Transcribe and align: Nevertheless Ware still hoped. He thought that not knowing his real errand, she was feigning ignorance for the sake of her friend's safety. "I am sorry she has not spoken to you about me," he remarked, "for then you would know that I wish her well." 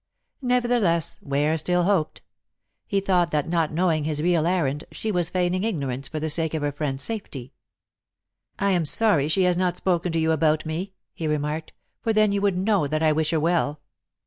Nevertheless 0.41 1.19
Ware 1.21 1.55
still 1.57 1.83
hoped. 1.83 2.23
He 2.87 2.99
thought 2.99 3.29
that 3.29 3.47
not 3.47 3.71
knowing 3.71 4.03
his 4.03 4.23
real 4.23 4.47
errand, 4.47 4.83
she 4.91 5.11
was 5.11 5.29
feigning 5.29 5.63
ignorance 5.63 6.07
for 6.07 6.19
the 6.19 6.27
sake 6.31 6.55
of 6.55 6.63
her 6.63 6.71
friend's 6.71 7.03
safety. 7.03 7.53
"I 8.57 8.71
am 8.71 8.83
sorry 8.85 9.27
she 9.27 9.43
has 9.43 9.57
not 9.57 9.77
spoken 9.77 10.11
to 10.13 10.19
you 10.19 10.31
about 10.31 10.65
me," 10.65 10.93
he 11.13 11.27
remarked, 11.27 11.73
"for 12.01 12.13
then 12.13 12.31
you 12.31 12.41
would 12.41 12.57
know 12.57 12.87
that 12.87 13.03
I 13.03 13.11
wish 13.11 13.29
her 13.29 13.39
well." 13.39 13.79